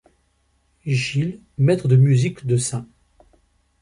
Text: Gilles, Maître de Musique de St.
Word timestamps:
Gilles, 0.87 1.43
Maître 1.59 1.87
de 1.87 1.95
Musique 1.95 2.47
de 2.47 2.57
St. 2.57 2.87